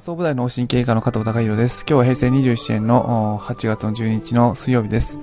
[0.00, 1.80] 総武大脳神経科の加藤隆弘です。
[1.80, 5.18] 今日は平成27年の8月の12日の水曜日です。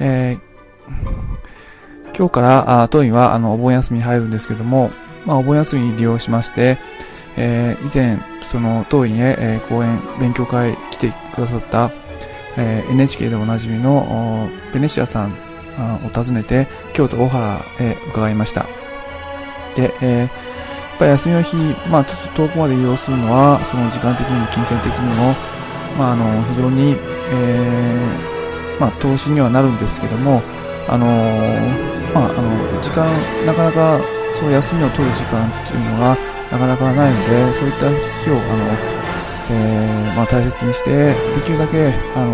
[0.00, 4.90] えー、今日から当院はあのお盆休みに入るんですけども、
[5.26, 6.78] まあ、お盆休みに利用しまして、
[7.36, 11.92] えー、以前、その当院へ、えー、講演、勉強会来てくださった、
[12.56, 15.32] えー、NHK でおなじみのベネシアさん
[16.06, 18.66] を訪ねて京都大原へ伺いました。
[19.76, 20.61] で、えー
[21.02, 21.56] ぱ休みの日、
[21.90, 25.34] まあ、ちょっと遠くまで移動するのは、その時間的にも金銭的にも、
[25.98, 26.94] まあ、あの、非常に、
[27.34, 30.40] えー、まあ、投資にはなるんですけども、
[30.88, 31.06] あの
[32.14, 33.06] まあ、あの、時間、
[33.46, 33.98] なかなか、
[34.38, 36.16] その休みを取る時間っていうのが、
[36.50, 37.90] なかなかないので、そういった
[38.22, 38.70] 日を、あの、
[39.50, 42.32] えー、まあ、大切にして、できるだけ、あの、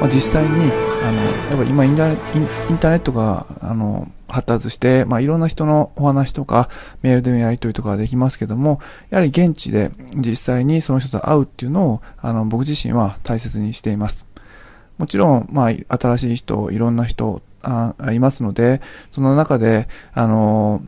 [0.00, 0.72] まあ、実際に、
[1.02, 6.68] あの、やっぱ今インターネットが、あの、発達して、まあ、いろんな人のお話とか、
[7.02, 14.26] メールでのやり取りとかができますけども、やはり現地で実際にその人と会うっていうのを、あの、僕自身は大切にしています。
[14.98, 20.82] もちろん、まあ、新しい人、いろんな人、あいますので、その中で、あの、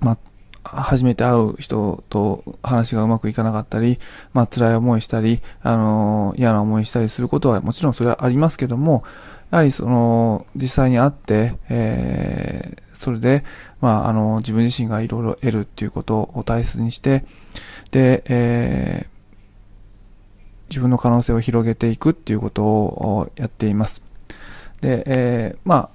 [0.00, 0.18] まあ、
[0.62, 3.98] 初めて会う人と話がうまくいかなかったり、
[4.34, 9.02] まあ辛い思いしたり、あの、嫌な思いしたりすることはもちろんそれはありますけども、
[9.50, 13.44] やはりその、実際に会って、えー、それで、
[13.80, 17.24] まあ、あの、自分自身がいろいろ得るっていうことを大切にして、
[17.90, 19.08] で、えー、
[20.68, 24.02] 自分の可能性を広げていくっていうことをやっています。
[24.80, 25.90] で、えー、まあ、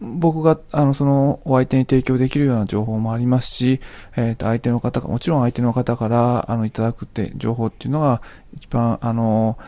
[0.00, 3.80] 僕が、あの、その、お相手に提供できるような情報もありますし、
[4.16, 8.22] えっ、ー、と、相手の方が、もちろん相手の方から、あの、いただくって、情報っていうのが、
[8.54, 9.58] 一番、あの、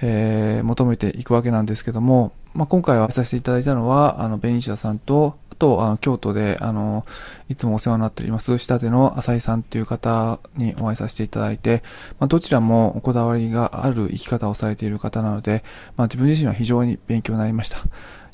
[0.00, 7.04] えー、求めていくわけなんですけども、まあ、今回はさせていただいたのは、あの、ベニシアさんと、あと、あの、京都で、あの、
[7.50, 11.82] いつもお世話になっております、下手の浅井さんっていう方にお会いさせていただいて、
[12.18, 15.64] まあ、どちらもこだわりがある生き方をされている方なので、
[15.96, 17.78] まあ、自分自身は非常に勉強になりました。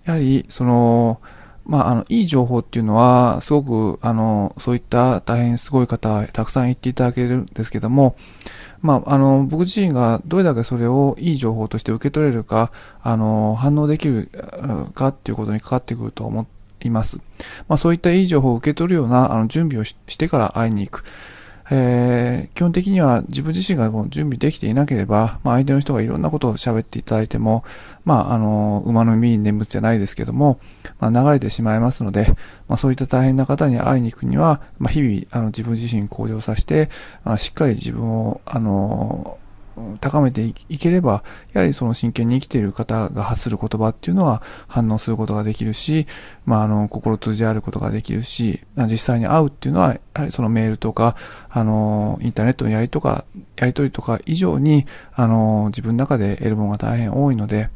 [0.04, 1.20] やはり、その、
[1.64, 8.16] まあ、あの、いい情報っていうのは、すごく、あの、そういった大変すごい方、たくさん言っていただけるんですけども、
[8.80, 14.28] まあ、あの、僕自身がどれだけそれをいい情報として受け取れるか、あの、反応できる
[14.94, 16.46] かっていうことにかかってくると思
[16.82, 17.18] います。
[17.68, 21.04] まあ、そういったいい情報を受け取るような、あの、準備をしてから会いに行く。
[21.70, 27.64] えー、基本的には自分自身が準備できていなければ、まあ、相手の人がいろんなことを喋っていただいても、
[28.04, 30.58] まあ、あの、馬の耳に念仏じゃないですけども、
[30.98, 32.28] まあ、流れてしまいますので、
[32.68, 36.90] まあ、そういった大変な方に会いに行くには、まあ、日々、あの、自分自身向上させて、
[37.24, 39.38] まあ、しっかり自分を、あの、
[40.00, 46.06] 高めていければ、やはりその真剣に生きている方が発する言葉っていうのは反応することができるし、
[46.44, 51.16] まあ、あの、心通じ合うことができるし、実際に会うっていうのは、やはりそのメールとか、
[51.48, 53.24] あの、インターネットのやりとか、
[53.56, 57.70] やりとりとか以上に、あの、自分の中で得るものが大変多いので、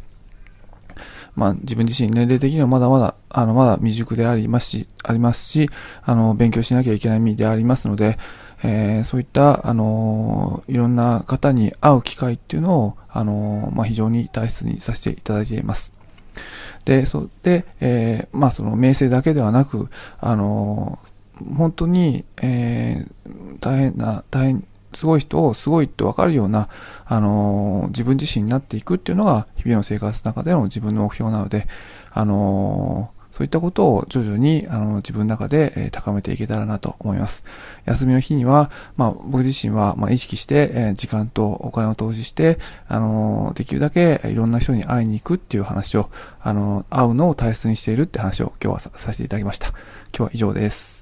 [1.36, 5.68] まあ自分自身年齢的にはまだまだ、あの、まだ未熟でありますし、ありますし、
[6.02, 8.18] あの、勉強しなきゃいけない身でありますので、
[8.62, 15.92] えー、そういった、あのいろんな方に会う機会っていうのを、あのまあ、非常に大切にさせていただいています。
[16.84, 19.90] で、そで、えー、まあ、その名声だけではなく、
[20.20, 20.98] あの
[21.56, 26.68] 本当に、えー、大変な、大変、すごい人をすごいってわかるような、
[27.04, 31.66] あの自分自身になっていくっていうのが、日々の生活の中での自分の目標なので、
[32.12, 37.44] あのそういったことを徐々にあの自分の中で、え高めていけたらなと思います。
[37.84, 42.58] 休みの日には、まあ、僕自身は、ま意識して、え時間とお金を投資して、
[42.88, 46.08] あのできるだけいろんな人に会いに行くっていう話を、
[46.40, 49.68] あの会うのを大切にしているって話を今日はさせていただきました。
[49.68, 49.76] 今
[50.16, 50.95] 日は以上です。